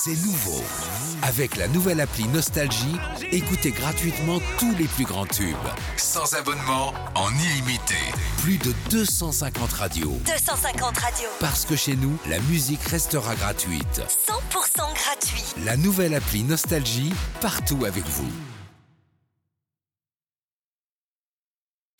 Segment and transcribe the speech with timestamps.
[0.00, 0.62] C'est nouveau.
[1.22, 2.94] Avec la nouvelle appli Nostalgie,
[3.32, 5.56] écoutez gratuitement tous les plus grands tubes.
[5.96, 7.96] Sans abonnement, en illimité.
[8.40, 10.16] Plus de 250 radios.
[10.24, 11.28] 250 radios.
[11.40, 14.00] Parce que chez nous, la musique restera gratuite.
[14.28, 15.42] 100% gratuit.
[15.64, 18.30] La nouvelle appli Nostalgie, partout avec vous.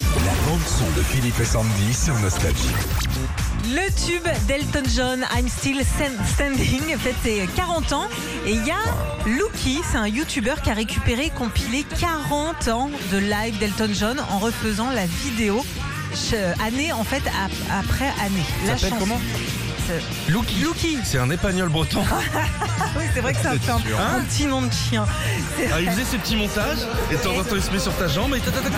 [0.02, 2.76] La bande son de Philippe et Sandy sur Nostalgie.
[3.70, 8.08] Le tube d'Elton John, I'm Still Stand- Standing, fête ses 40 ans.
[8.46, 8.76] Et il y a
[9.26, 14.16] Lucky, c'est un YouTuber qui a récupéré et compilé 40 ans de live d'Elton John
[14.30, 15.64] en refaisant la vidéo
[16.66, 18.44] année en fait ap- après année.
[18.66, 18.96] La s'appelle chanson.
[19.00, 19.20] comment
[20.28, 20.54] Lucky.
[20.60, 20.98] Lucky.
[21.04, 22.02] C'est un épagnol breton.
[22.96, 25.04] Oui, c'est vrai que c'est un, un- Hein un petit nom de chien.
[25.72, 26.78] Ah, il faisait ses petits montages
[27.12, 28.70] et de temps en temps il se met sur ta jambe et ta, ta, ta,
[28.70, 28.76] ta,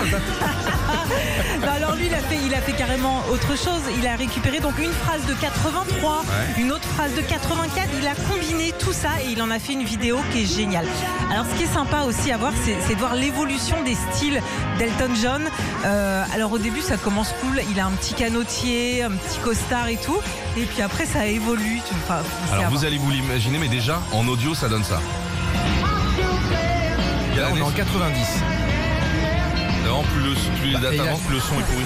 [1.63, 1.71] ta.
[1.75, 3.81] Alors il a fait, il a fait carrément autre chose.
[3.97, 6.61] Il a récupéré donc une phrase de 83, Ouais.
[6.61, 7.87] une autre phrase de 84.
[8.01, 10.85] Il a combiné tout ça et il en a fait une vidéo qui est géniale.
[11.31, 14.41] Alors ce qui est sympa aussi à voir, c'est c'est de voir l'évolution des styles
[14.77, 15.43] d'Elton John.
[15.85, 17.61] Euh, alors au début, ça commence cool.
[17.71, 20.17] Il a un petit canotier, un petit costard et tout.
[20.57, 21.79] Et puis après, ça évolue.
[22.03, 22.85] Enfin, Alors vous voir.
[22.85, 24.99] allez vous l'imaginer, mais déjà en audio ça donne ça.
[27.37, 28.27] Là, on est en 90,
[30.03, 31.85] Plus, le, plus les Bah, dates plus le son est pourri.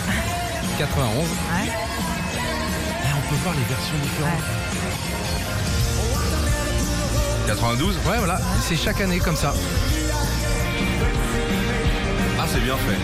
[0.78, 1.16] 91.
[1.16, 1.26] Ouais.
[1.68, 4.44] Eh, on peut voir les versions différentes.
[7.48, 9.54] 92 Ouais, voilà, c'est chaque année comme ça.
[12.40, 12.98] Ah, c'est bien fait.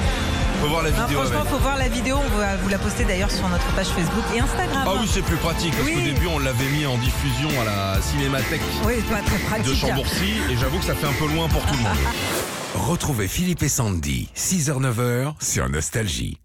[0.62, 1.52] Faut voir la Non, vidéo franchement, avec.
[1.52, 2.18] faut voir la vidéo.
[2.24, 4.84] On va vous la poster d'ailleurs sur notre page Facebook et Instagram.
[4.86, 5.96] Ah oui, c'est plus pratique parce Oui.
[5.96, 9.66] qu'au début on l'avait mis en diffusion à la Cinémathèque Oui, c'est pas très pratique.
[9.68, 11.98] de Chambourcy et j'avoue que ça fait un peu loin pour tout le monde.
[12.76, 16.38] Retrouvez Philippe et Sandy, 6h-9h sur Nostalgie.